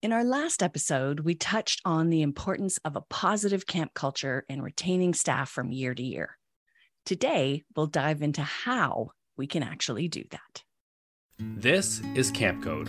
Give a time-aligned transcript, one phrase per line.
[0.00, 4.62] In our last episode, we touched on the importance of a positive camp culture in
[4.62, 6.38] retaining staff from year to year.
[7.04, 10.62] Today, we'll dive into how we can actually do that.
[11.40, 12.88] This is Camp Code,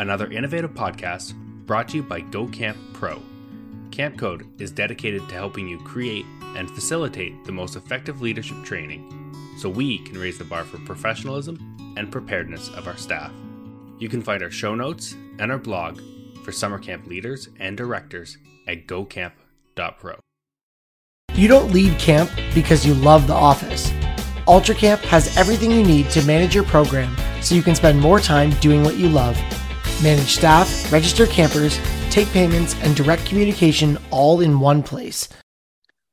[0.00, 1.34] another innovative podcast
[1.66, 3.22] brought to you by Go Camp Pro.
[3.92, 6.26] Camp Code is dedicated to helping you create
[6.56, 11.94] and facilitate the most effective leadership training so we can raise the bar for professionalism
[11.96, 13.30] and preparedness of our staff.
[14.00, 16.00] You can find our show notes and our blog
[16.44, 20.18] for summer camp leaders and directors at gocamp.pro.
[21.34, 23.92] You don't leave camp because you love the office.
[24.48, 28.18] Ultra Camp has everything you need to manage your program so you can spend more
[28.20, 29.36] time doing what you love.
[30.02, 31.78] Manage staff, register campers,
[32.10, 35.28] take payments, and direct communication all in one place.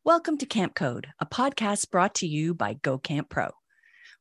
[0.03, 3.49] Welcome to Camp Code, a podcast brought to you by Go Camp Pro.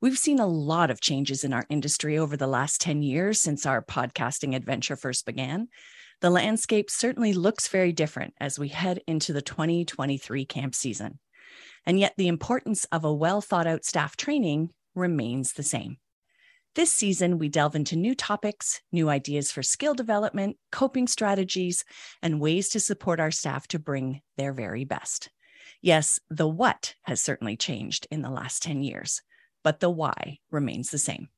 [0.00, 3.64] We've seen a lot of changes in our industry over the last 10 years since
[3.64, 5.68] our podcasting adventure first began.
[6.20, 11.18] The landscape certainly looks very different as we head into the 2023 camp season.
[11.84, 15.98] And yet, the importance of a well thought out staff training remains the same.
[16.74, 21.84] This season, we delve into new topics, new ideas for skill development, coping strategies,
[22.22, 25.30] and ways to support our staff to bring their very best.
[25.80, 29.22] Yes, the what has certainly changed in the last 10 years
[29.66, 31.28] but the why remains the same.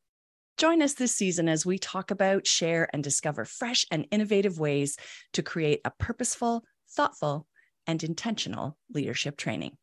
[0.58, 4.96] Join us this season as we talk about, share, and discover fresh and innovative ways
[5.34, 7.46] to create a purposeful, thoughtful,
[7.86, 9.76] and intentional leadership training.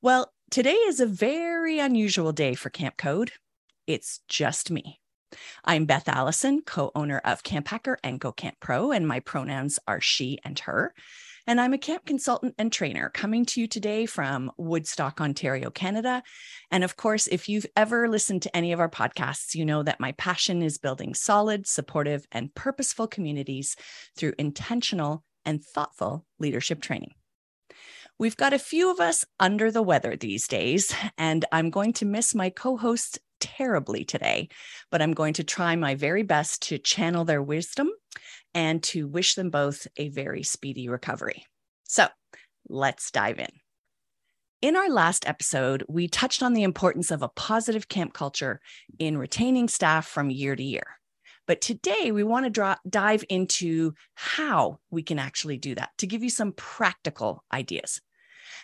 [0.00, 3.32] Well, today is a very unusual day for Camp Code.
[3.86, 5.02] It's just me.
[5.62, 9.78] I'm Beth Allison, co owner of Camp Hacker and Go Camp Pro, and my pronouns
[9.86, 10.94] are she and her.
[11.46, 16.22] And I'm a camp consultant and trainer coming to you today from Woodstock, Ontario, Canada.
[16.70, 20.00] And of course, if you've ever listened to any of our podcasts, you know that
[20.00, 23.76] my passion is building solid, supportive, and purposeful communities
[24.16, 27.12] through intentional and thoughtful leadership training.
[28.18, 32.06] We've got a few of us under the weather these days, and I'm going to
[32.06, 34.48] miss my co host terribly today,
[34.90, 37.90] but I'm going to try my very best to channel their wisdom
[38.54, 41.44] and to wish them both a very speedy recovery.
[41.84, 42.08] So
[42.68, 43.50] let's dive in.
[44.62, 48.60] In our last episode, we touched on the importance of a positive camp culture
[48.98, 50.86] in retaining staff from year to year.
[51.46, 56.06] But today we want to draw, dive into how we can actually do that to
[56.06, 58.00] give you some practical ideas.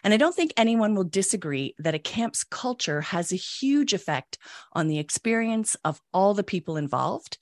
[0.03, 4.38] And I don't think anyone will disagree that a camp's culture has a huge effect
[4.72, 7.38] on the experience of all the people involved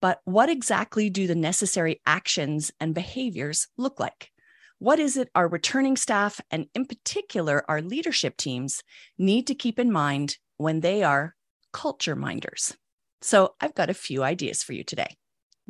[0.00, 4.30] but what exactly do the necessary actions and behaviors look like?
[4.78, 8.82] What is it our returning staff, and in particular our leadership teams,
[9.18, 11.34] need to keep in mind when they are
[11.72, 12.76] culture minders?
[13.20, 15.16] So I've got a few ideas for you today.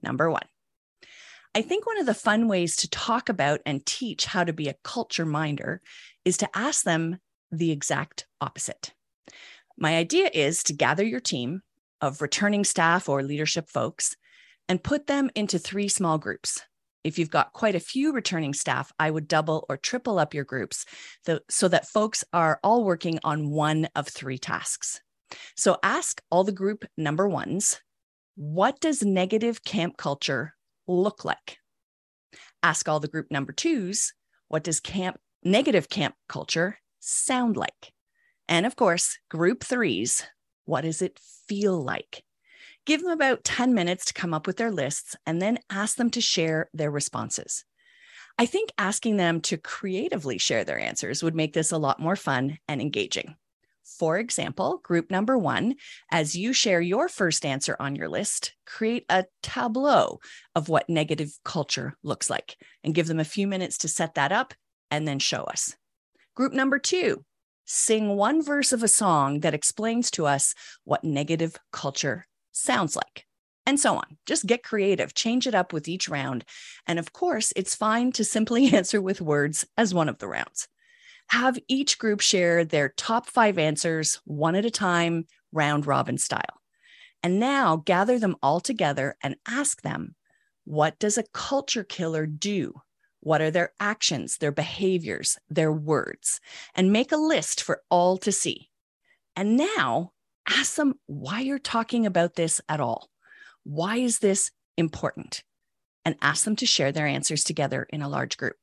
[0.02, 0.44] Number one,
[1.54, 4.68] I think one of the fun ways to talk about and teach how to be
[4.68, 5.80] a culture minder
[6.24, 7.18] is to ask them
[7.50, 8.92] the exact opposite.
[9.76, 11.62] My idea is to gather your team
[12.00, 14.16] of returning staff or leadership folks
[14.68, 16.62] and put them into three small groups.
[17.04, 20.44] If you've got quite a few returning staff, I would double or triple up your
[20.44, 20.84] groups
[21.48, 25.00] so that folks are all working on one of three tasks.
[25.56, 27.80] So ask all the group number ones
[28.34, 30.54] what does negative camp culture
[30.86, 31.58] look like?
[32.62, 34.12] Ask all the group number twos
[34.48, 37.92] what does camp negative camp culture sound like?
[38.48, 40.26] And of course, group threes
[40.64, 41.18] what does it
[41.48, 42.22] feel like?
[42.84, 46.10] Give them about 10 minutes to come up with their lists and then ask them
[46.10, 47.64] to share their responses.
[48.38, 52.16] I think asking them to creatively share their answers would make this a lot more
[52.16, 53.34] fun and engaging.
[53.82, 55.76] For example, group number one,
[56.12, 60.20] as you share your first answer on your list, create a tableau
[60.54, 64.32] of what negative culture looks like and give them a few minutes to set that
[64.32, 64.52] up
[64.90, 65.76] and then show us.
[66.34, 67.24] Group number two,
[67.64, 70.54] sing one verse of a song that explains to us
[70.84, 73.26] what negative culture sounds like,
[73.66, 74.16] and so on.
[74.26, 76.44] Just get creative, change it up with each round.
[76.86, 80.68] And of course, it's fine to simply answer with words as one of the rounds.
[81.30, 86.60] Have each group share their top five answers one at a time, round robin style.
[87.22, 90.14] And now gather them all together and ask them
[90.64, 92.74] what does a culture killer do?
[93.28, 96.40] What are their actions, their behaviors, their words?
[96.74, 98.70] And make a list for all to see.
[99.36, 100.12] And now
[100.48, 103.10] ask them why you're talking about this at all.
[103.64, 105.42] Why is this important?
[106.06, 108.56] And ask them to share their answers together in a large group.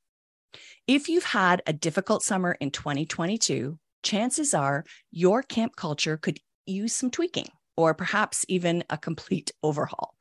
[0.88, 6.92] If you've had a difficult summer in 2022, chances are your camp culture could use
[6.92, 10.16] some tweaking or perhaps even a complete overhaul.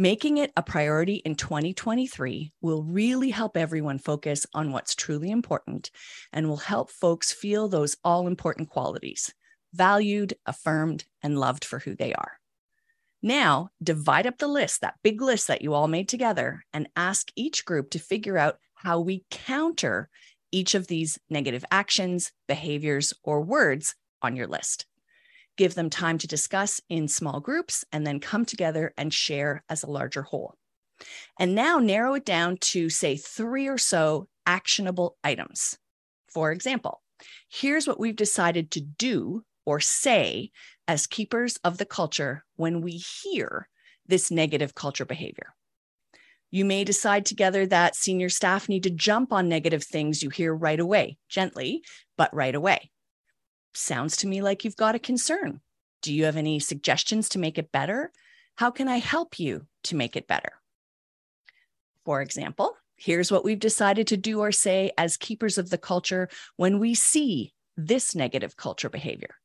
[0.00, 5.90] Making it a priority in 2023 will really help everyone focus on what's truly important
[6.32, 9.34] and will help folks feel those all important qualities
[9.74, 12.38] valued, affirmed, and loved for who they are.
[13.22, 17.28] Now, divide up the list, that big list that you all made together, and ask
[17.36, 20.08] each group to figure out how we counter
[20.50, 24.86] each of these negative actions, behaviors, or words on your list.
[25.60, 29.82] Give them time to discuss in small groups and then come together and share as
[29.82, 30.54] a larger whole.
[31.38, 35.76] And now narrow it down to, say, three or so actionable items.
[36.32, 37.02] For example,
[37.50, 40.50] here's what we've decided to do or say
[40.88, 43.68] as keepers of the culture when we hear
[44.06, 45.54] this negative culture behavior.
[46.50, 50.54] You may decide together that senior staff need to jump on negative things you hear
[50.54, 51.82] right away, gently,
[52.16, 52.90] but right away.
[53.74, 55.60] Sounds to me like you've got a concern.
[56.02, 58.12] Do you have any suggestions to make it better?
[58.56, 60.52] How can I help you to make it better?
[62.04, 66.28] For example, here's what we've decided to do or say as keepers of the culture
[66.56, 69.36] when we see this negative culture behavior.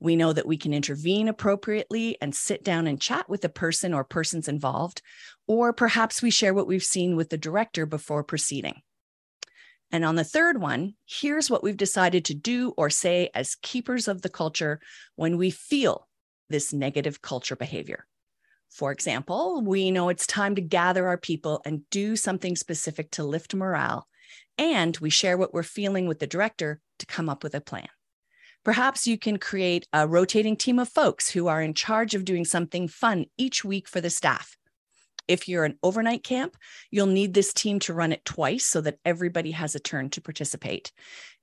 [0.00, 3.94] We know that we can intervene appropriately and sit down and chat with the person
[3.94, 5.00] or persons involved,
[5.46, 8.82] or perhaps we share what we've seen with the director before proceeding.
[9.94, 14.08] And on the third one, here's what we've decided to do or say as keepers
[14.08, 14.80] of the culture
[15.14, 16.08] when we feel
[16.50, 18.04] this negative culture behavior.
[18.70, 23.22] For example, we know it's time to gather our people and do something specific to
[23.22, 24.08] lift morale,
[24.58, 27.86] and we share what we're feeling with the director to come up with a plan.
[28.64, 32.44] Perhaps you can create a rotating team of folks who are in charge of doing
[32.44, 34.56] something fun each week for the staff.
[35.26, 36.56] If you're an overnight camp,
[36.90, 40.20] you'll need this team to run it twice so that everybody has a turn to
[40.20, 40.92] participate.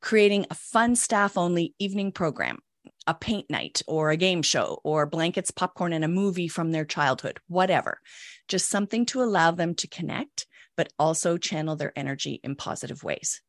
[0.02, 2.60] Creating a fun staff only evening program,
[3.08, 6.86] a paint night or a game show or blankets, popcorn, and a movie from their
[6.86, 8.00] childhood, whatever.
[8.48, 10.46] Just something to allow them to connect,
[10.78, 13.42] but also channel their energy in positive ways.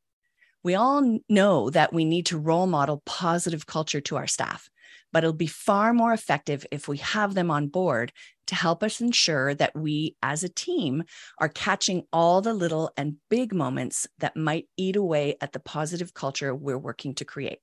[0.65, 4.71] We all know that we need to role model positive culture to our staff,
[5.13, 8.13] but it'll be far more effective if we have them on board
[8.53, 11.03] to help us ensure that we as a team
[11.39, 16.13] are catching all the little and big moments that might eat away at the positive
[16.13, 17.59] culture we're working to create.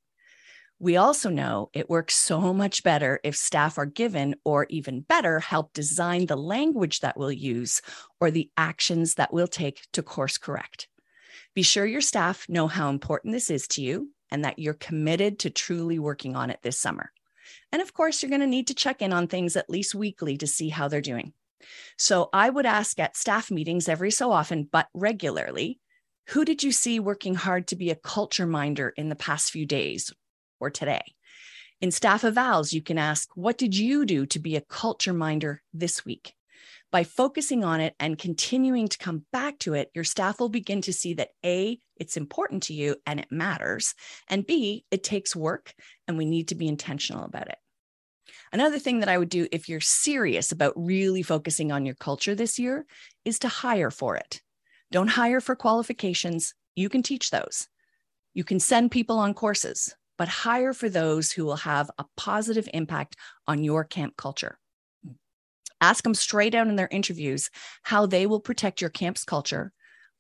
[0.80, 5.39] We also know it works so much better if staff are given, or even better,
[5.39, 7.81] help design the language that we'll use
[8.19, 10.88] or the actions that we'll take to course correct.
[11.53, 15.39] Be sure your staff know how important this is to you and that you're committed
[15.39, 17.12] to truly working on it this summer.
[17.71, 20.37] And of course, you're going to need to check in on things at least weekly
[20.37, 21.33] to see how they're doing.
[21.97, 25.79] So I would ask at staff meetings every so often, but regularly,
[26.29, 29.65] who did you see working hard to be a culture minder in the past few
[29.65, 30.13] days
[30.59, 31.01] or today?
[31.81, 35.61] In staff evals, you can ask, what did you do to be a culture minder
[35.73, 36.33] this week?
[36.91, 40.81] By focusing on it and continuing to come back to it, your staff will begin
[40.81, 43.94] to see that A, it's important to you and it matters,
[44.27, 45.74] and B, it takes work
[46.07, 47.57] and we need to be intentional about it.
[48.51, 52.33] Another thing that I would do if you're serious about really focusing on your culture
[52.33, 52.86] this year
[53.24, 54.42] is to hire for it.
[54.92, 57.68] Don't hire for qualifications, you can teach those.
[58.33, 62.68] You can send people on courses, but hire for those who will have a positive
[62.74, 63.15] impact
[63.47, 64.58] on your camp culture.
[65.81, 67.49] Ask them straight out in their interviews
[67.83, 69.71] how they will protect your camp's culture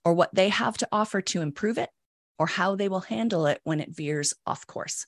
[0.05, 1.89] or what they have to offer to improve it
[2.37, 5.05] or how they will handle it when it veers off course.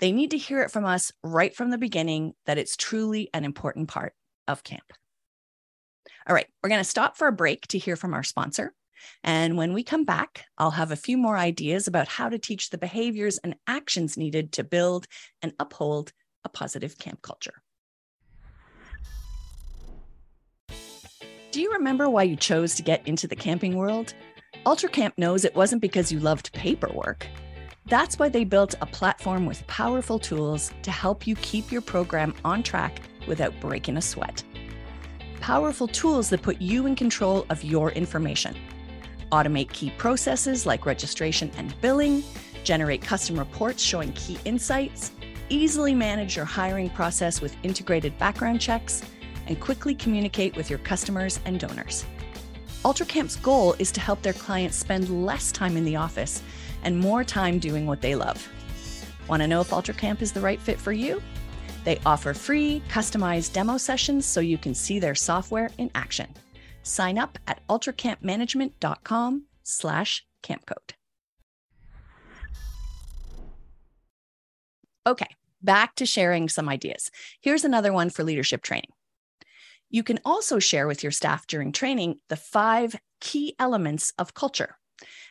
[0.00, 3.44] They need to hear it from us right from the beginning that it's truly an
[3.44, 4.14] important part
[4.46, 4.92] of camp.
[6.28, 8.74] All right, we're going to stop for a break to hear from our sponsor.
[9.22, 12.70] And when we come back, I'll have a few more ideas about how to teach
[12.70, 15.06] the behaviors and actions needed to build
[15.40, 16.12] and uphold
[16.44, 17.62] a positive camp culture.
[21.58, 24.14] Do you remember why you chose to get into the camping world?
[24.64, 27.26] UltraCamp knows it wasn't because you loved paperwork.
[27.86, 32.32] That's why they built a platform with powerful tools to help you keep your program
[32.44, 34.44] on track without breaking a sweat.
[35.40, 38.54] Powerful tools that put you in control of your information.
[39.32, 42.22] Automate key processes like registration and billing,
[42.62, 45.10] generate custom reports showing key insights,
[45.48, 49.02] easily manage your hiring process with integrated background checks
[49.48, 52.04] and quickly communicate with your customers and donors.
[52.84, 56.42] UltraCamp's goal is to help their clients spend less time in the office
[56.84, 58.46] and more time doing what they love.
[59.28, 61.20] Want to know if UltraCamp is the right fit for you?
[61.84, 66.28] They offer free, customized demo sessions so you can see their software in action.
[66.82, 70.92] Sign up at ultracampmanagement.com slash campcode.
[75.06, 75.28] Okay,
[75.62, 77.10] back to sharing some ideas.
[77.40, 78.90] Here's another one for leadership training.
[79.90, 84.76] You can also share with your staff during training the five key elements of culture.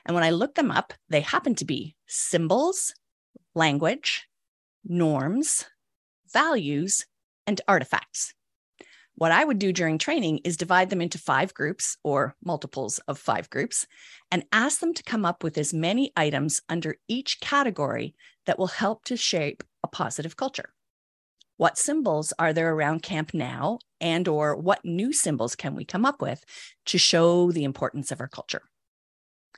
[0.06, 2.94] And when I looked them up, they happen to be symbols,
[3.54, 4.28] language,
[4.84, 5.66] norms,
[6.32, 7.06] values,
[7.46, 8.34] and artifacts.
[9.16, 13.18] What I would do during training is divide them into five groups or multiples of
[13.18, 13.88] five groups
[14.32, 18.14] and ask them to come up with as many items under each category
[18.46, 20.72] that will help to shape a positive culture.
[21.58, 26.06] What symbols are there around camp now and or what new symbols can we come
[26.06, 26.44] up with
[26.86, 28.62] to show the importance of our culture?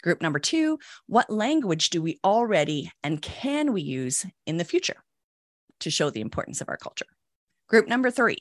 [0.02, 5.04] Group number 2, what language do we already and can we use in the future
[5.82, 7.06] to show the importance of our culture?
[7.68, 8.38] Group number 3,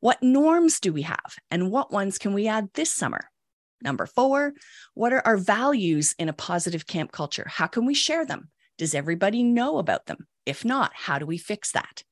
[0.00, 3.30] what norms do we have and what ones can we add this summer?
[3.80, 4.54] Number four,
[4.94, 7.46] what are our values in a positive camp culture?
[7.48, 8.50] How can we share them?
[8.76, 10.26] Does everybody know about them?
[10.46, 12.02] If not, how do we fix that?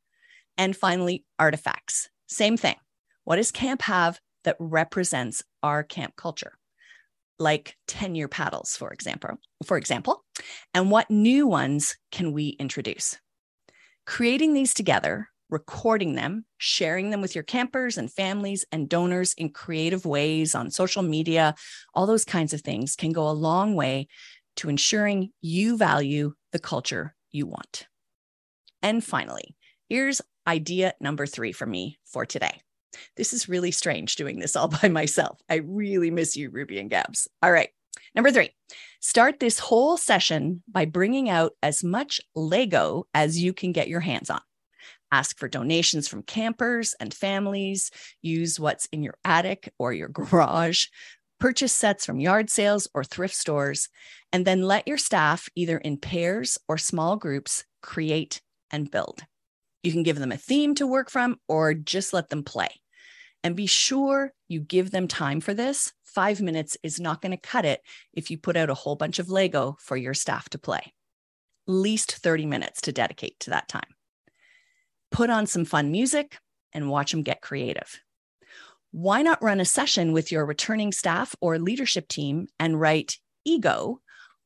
[0.58, 2.08] And finally, artifacts.
[2.26, 2.76] Same thing.
[3.25, 6.52] What does camp have that represents our camp culture?
[7.38, 10.25] Like 10 year paddles, for example, for example,
[10.72, 13.18] and what new ones can we introduce?
[14.06, 19.50] Creating these together recording them, sharing them with your campers and families and donors in
[19.50, 21.54] creative ways on social media,
[21.94, 24.08] all those kinds of things can go a long way
[24.56, 27.86] to ensuring you value the culture you want.
[28.82, 29.56] And finally,
[29.88, 32.60] here's idea number three for me for today.
[33.16, 35.40] This is really strange doing this all by myself.
[35.48, 37.28] I really miss you, Ruby and Gabs.
[37.42, 37.70] All right.
[38.14, 38.50] Number three,
[39.00, 44.00] start this whole session by bringing out as much Lego as you can get your
[44.00, 44.40] hands on
[45.12, 47.90] ask for donations from campers and families,
[48.22, 50.86] use what's in your attic or your garage,
[51.38, 53.88] purchase sets from yard sales or thrift stores,
[54.32, 59.22] and then let your staff, either in pairs or small groups, create and build.
[59.87, 62.69] You can give them a theme to work from or just let them play.
[63.43, 65.93] And be sure you give them time for this.
[66.05, 67.81] Five minutes is not going to cut it
[68.12, 70.93] if you put out a whole bunch of Lego for your staff to play.
[71.66, 73.97] Least 30 minutes to dedicate to that time
[75.11, 76.38] put on some fun music,
[76.73, 78.00] and watch them get creative.
[78.90, 84.00] Why not run a session with your returning staff or leadership team and write ego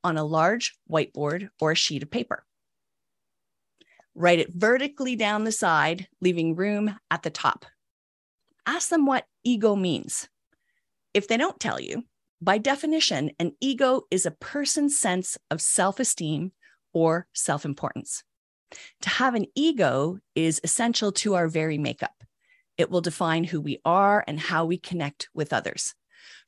[0.04, 2.44] on a large whiteboard or a sheet of paper?
[4.20, 7.64] Write it vertically down the side, leaving room at the top.
[8.66, 10.28] Ask them what ego means.
[11.14, 12.04] If they don't tell you,
[12.38, 16.52] by definition, an ego is a person's sense of self esteem
[16.92, 18.22] or self importance.
[19.00, 22.22] To have an ego is essential to our very makeup.
[22.76, 25.94] It will define who we are and how we connect with others.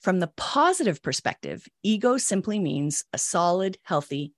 [0.03, 4.35] From the positive perspective, ego simply means a solid, healthy,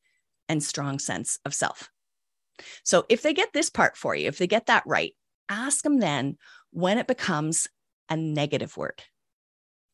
[0.49, 1.91] and strong sense of self.
[2.85, 5.15] So if they get this part for you, if they get that right,
[5.49, 6.37] ask them then
[6.71, 7.69] when it becomes
[8.09, 9.03] a negative word.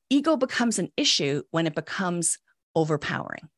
[0.08, 2.38] Ego becomes an issue when it becomes
[2.74, 3.48] overpowering.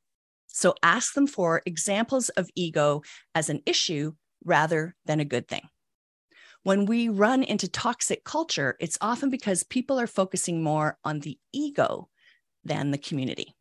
[0.48, 3.02] So ask them for examples of ego
[3.34, 4.12] as an issue
[4.44, 5.68] rather than a good thing.
[6.62, 11.38] When we run into toxic culture, it's often because people are focusing more on the
[11.52, 12.08] ego
[12.64, 13.56] than the community.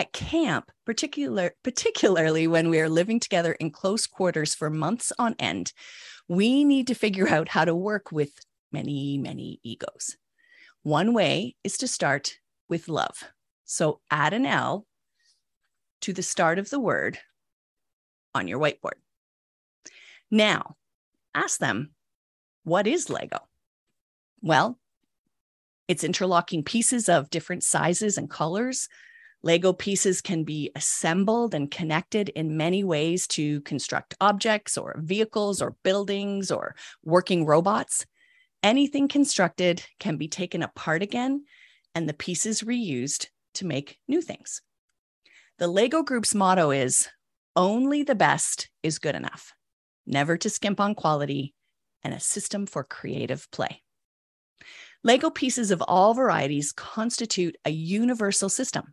[0.00, 5.36] At camp, particular, particularly when we are living together in close quarters for months on
[5.38, 5.74] end,
[6.26, 8.30] we need to figure out how to work with
[8.72, 10.16] many, many egos.
[10.84, 13.24] One way is to start with love.
[13.66, 14.86] So add an L
[16.00, 17.18] to the start of the word
[18.34, 18.96] on your whiteboard.
[20.30, 20.76] Now,
[21.34, 21.90] ask them,
[22.64, 23.40] what is Lego?
[24.40, 24.78] Well,
[25.88, 28.88] it's interlocking pieces of different sizes and colors.
[29.42, 35.62] Lego pieces can be assembled and connected in many ways to construct objects or vehicles
[35.62, 38.04] or buildings or working robots.
[38.62, 41.44] Anything constructed can be taken apart again
[41.94, 44.60] and the pieces reused to make new things.
[45.58, 47.08] The Lego Group's motto is
[47.56, 49.54] only the best is good enough
[50.10, 51.54] never to skimp on quality,
[52.02, 53.82] and a system for creative play.
[55.02, 58.92] Lego pieces of all varieties constitute a universal system.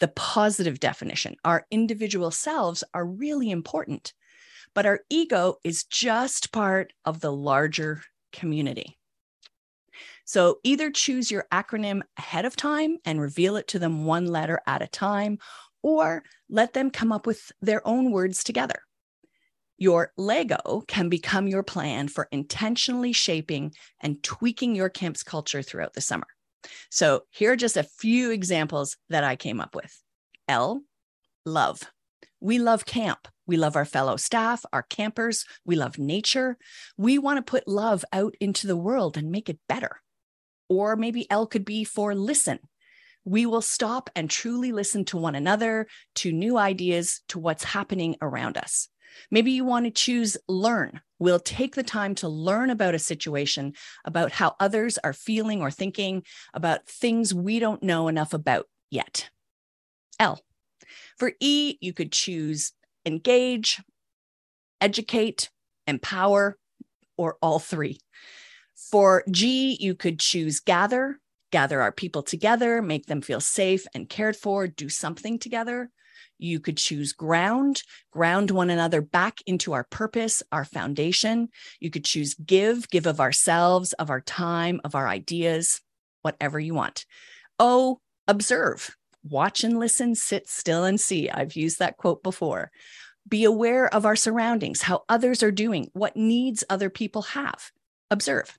[0.00, 1.36] the positive definition.
[1.44, 4.14] Our individual selves are really important,
[4.74, 8.98] but our ego is just part of the larger community.
[10.24, 14.60] So either choose your acronym ahead of time and reveal it to them one letter
[14.66, 15.38] at a time,
[15.82, 18.82] or let them come up with their own words together.
[19.76, 25.94] Your Lego can become your plan for intentionally shaping and tweaking your camp's culture throughout
[25.94, 26.26] the summer.
[26.90, 30.02] So, here are just a few examples that I came up with.
[30.48, 30.82] L,
[31.44, 31.82] love.
[32.40, 33.28] We love camp.
[33.46, 35.44] We love our fellow staff, our campers.
[35.66, 36.56] We love nature.
[36.96, 40.00] We want to put love out into the world and make it better.
[40.68, 42.58] Or maybe L could be for listen.
[43.24, 48.16] We will stop and truly listen to one another, to new ideas, to what's happening
[48.20, 48.88] around us.
[49.30, 51.00] Maybe you want to choose learn.
[51.18, 55.70] We'll take the time to learn about a situation, about how others are feeling or
[55.70, 59.30] thinking, about things we don't know enough about yet.
[60.18, 60.40] L.
[61.16, 62.72] For E, you could choose
[63.06, 63.82] engage,
[64.80, 65.50] educate,
[65.86, 66.58] empower,
[67.16, 68.00] or all three.
[68.90, 71.18] For G, you could choose gather,
[71.50, 75.90] gather our people together, make them feel safe and cared for, do something together.
[76.38, 81.48] You could choose ground, ground one another back into our purpose, our foundation.
[81.80, 85.80] You could choose give, give of ourselves, of our time, of our ideas,
[86.22, 87.06] whatever you want.
[87.58, 91.30] O, observe, watch and listen, sit still and see.
[91.30, 92.70] I've used that quote before.
[93.28, 97.70] Be aware of our surroundings, how others are doing, what needs other people have.
[98.10, 98.58] Observe.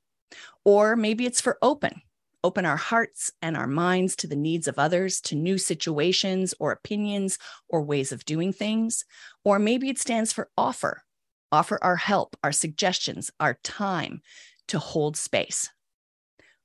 [0.63, 2.01] Or maybe it's for open,
[2.44, 6.72] open our hearts and our minds to the needs of others, to new situations or
[6.72, 7.38] opinions
[7.70, 9.05] or ways of doing things.
[9.44, 11.03] Or maybe it stands for offer,
[11.51, 14.22] offer our help, our suggestions, our time
[14.67, 15.70] to hold space.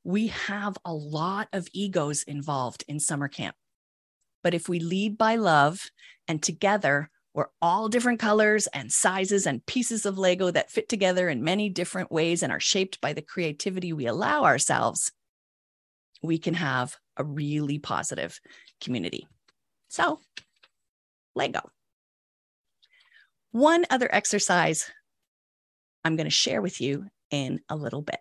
[0.05, 3.57] We have a lot of egos involved in summer camp.
[4.43, 5.91] But if we lead by love
[6.27, 11.29] and together we're all different colors and sizes and pieces of Lego that fit together
[11.29, 15.13] in many different ways and are shaped by the creativity we allow ourselves.
[16.23, 18.41] We can have a really positive
[18.81, 19.29] community.
[19.89, 20.21] So,
[21.35, 21.61] Lego.
[23.53, 24.91] One other exercise
[26.05, 28.19] I'm going to share with you in a little bit.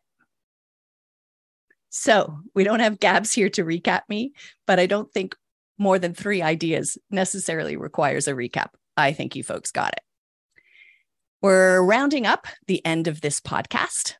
[1.89, 4.33] So, we don't have Gabs here to recap me,
[4.67, 5.35] but I don't think
[5.79, 8.69] more than three ideas necessarily requires a recap.
[8.99, 10.01] I think you folks got it.
[11.41, 14.15] We're rounding up the end of this podcast.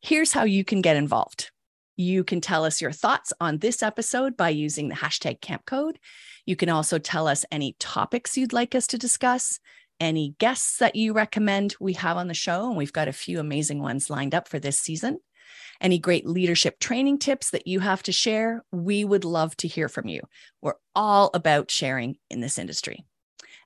[0.00, 1.50] Here's how you can get involved.
[1.96, 5.98] You can tell us your thoughts on this episode by using the hashtag camp code.
[6.46, 9.58] You can also tell us any topics you'd like us to discuss,
[10.00, 12.68] any guests that you recommend we have on the show.
[12.68, 15.18] And we've got a few amazing ones lined up for this season.
[15.80, 19.88] Any great leadership training tips that you have to share, we would love to hear
[19.88, 20.22] from you.
[20.60, 23.04] We're all about sharing in this industry.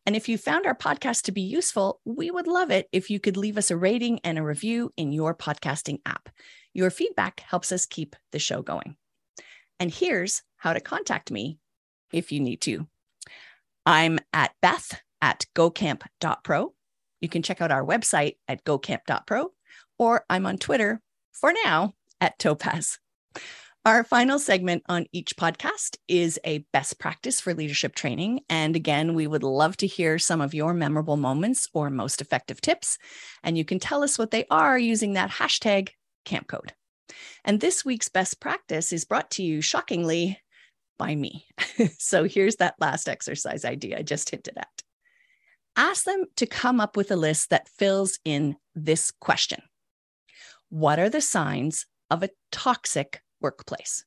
[0.07, 3.19] And if you found our podcast to be useful, we would love it if you
[3.19, 6.29] could leave us a rating and a review in your podcasting app.
[6.73, 8.97] Your feedback helps us keep the show going.
[9.81, 11.59] And here's how to contact me
[12.13, 12.87] if you need to.
[13.85, 16.75] I'm at Beth at gocamp.pro.
[17.21, 19.53] You can check out our website at gocamp.pro,
[19.99, 21.01] or I'm on Twitter
[21.33, 22.99] for now at Topaz.
[23.87, 28.41] Our final segment on each podcast is a best practice for leadership training.
[28.51, 32.61] And again, we would love to hear some of your memorable moments or most effective
[32.61, 32.99] tips.
[33.45, 35.91] And you can tell us what they are using that hashtag
[36.25, 36.73] camp code.
[37.45, 40.41] And this week's best practice is brought to you shockingly
[40.99, 41.47] by me.
[41.97, 44.83] so here's that last exercise idea I just hinted at.
[45.77, 49.61] Ask them to come up with a list that fills in this question
[50.71, 54.05] What are the signs of a toxic workplace.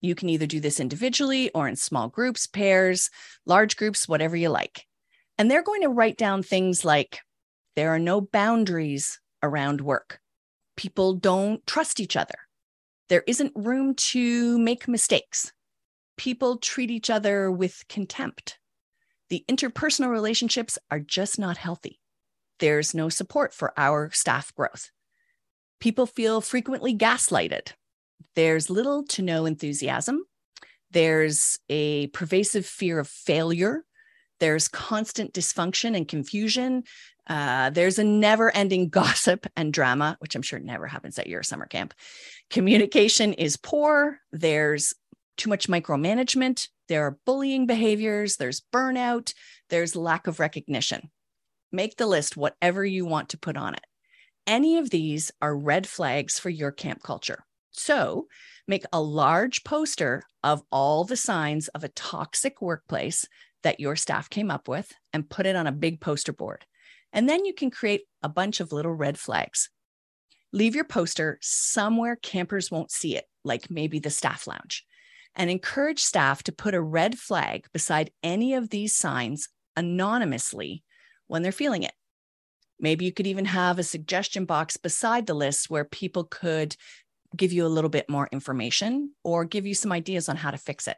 [0.00, 3.10] You can either do this individually or in small groups, pairs,
[3.46, 4.86] large groups, whatever you like.
[5.38, 7.20] And they're going to write down things like
[7.76, 10.18] there are no boundaries around work.
[10.76, 12.34] People don't trust each other.
[13.08, 15.52] There isn't room to make mistakes.
[16.16, 18.58] People treat each other with contempt.
[19.28, 22.00] The interpersonal relationships are just not healthy.
[22.58, 24.90] There's no support for our staff growth.
[25.78, 27.74] People feel frequently gaslighted
[28.34, 30.24] there's little to no enthusiasm.
[30.90, 33.84] There's a pervasive fear of failure.
[34.40, 36.84] There's constant dysfunction and confusion.
[37.26, 41.42] Uh, there's a never ending gossip and drama, which I'm sure never happens at your
[41.42, 41.94] summer camp.
[42.50, 44.18] Communication is poor.
[44.32, 44.94] There's
[45.36, 46.68] too much micromanagement.
[46.88, 48.36] There are bullying behaviors.
[48.36, 49.32] There's burnout.
[49.70, 51.10] There's lack of recognition.
[51.70, 53.86] Make the list whatever you want to put on it.
[54.46, 57.44] Any of these are red flags for your camp culture.
[57.72, 58.26] So
[58.68, 63.26] make a large poster of all the signs of a toxic workplace
[63.62, 66.64] that your staff came up with and put it on a big poster board.
[67.12, 69.70] And then you can create a bunch of little red flags.
[70.52, 74.84] Leave your poster somewhere campers won't see it, like maybe the staff lounge,
[75.34, 80.82] and encourage staff to put a red flag beside any of these signs anonymously
[81.26, 81.92] when they're feeling it.
[82.78, 86.76] Maybe you could even have a suggestion box beside the list where people could
[87.36, 90.58] give you a little bit more information or give you some ideas on how to
[90.58, 90.96] fix it.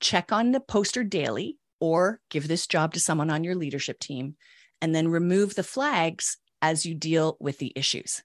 [0.00, 4.36] Check on the poster daily or give this job to someone on your leadership team
[4.80, 8.22] and then remove the flags as you deal with the issues.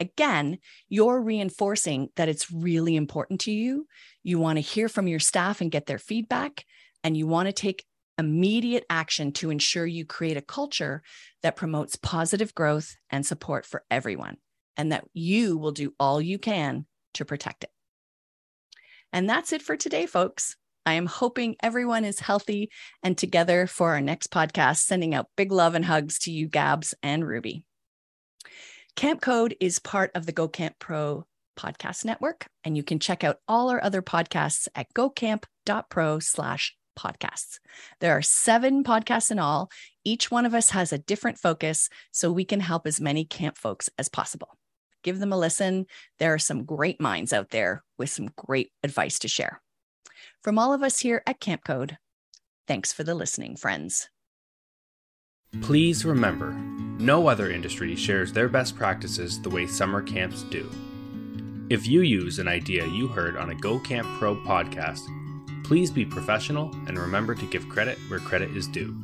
[0.00, 3.86] Again, you're reinforcing that it's really important to you.
[4.22, 6.64] You want to hear from your staff and get their feedback,
[7.04, 7.84] and you want to take
[8.18, 11.02] immediate action to ensure you create a culture
[11.42, 14.38] that promotes positive growth and support for everyone,
[14.76, 17.70] and that you will do all you can to protect it.
[19.12, 20.56] And that's it for today, folks.
[20.84, 22.70] I am hoping everyone is healthy
[23.02, 26.94] and together for our next podcast, sending out big love and hugs to you, Gabs
[27.02, 27.64] and Ruby.
[28.96, 31.24] Camp Code is part of the Go Camp Pro
[31.56, 37.58] podcast network, and you can check out all our other podcasts at gocamp.pro slash podcasts.
[38.00, 39.70] There are seven podcasts in all.
[40.04, 43.56] Each one of us has a different focus, so we can help as many camp
[43.56, 44.58] folks as possible.
[45.02, 45.86] Give them a listen.
[46.18, 49.60] There are some great minds out there with some great advice to share.
[50.42, 51.98] From all of us here at Camp Code,
[52.66, 54.08] thanks for the listening, friends.
[55.60, 60.70] Please remember no other industry shares their best practices the way summer camps do.
[61.68, 65.02] If you use an idea you heard on a Go Camp Pro podcast,
[65.64, 68.96] please be professional and remember to give credit where credit is due.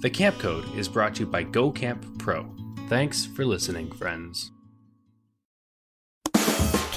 [0.00, 2.50] The Camp Code is brought to you by Go Camp Pro.
[2.88, 4.52] Thanks for listening, friends.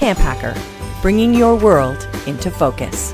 [0.10, 0.56] Camp Hacker,
[1.04, 3.14] bringing your world into focus.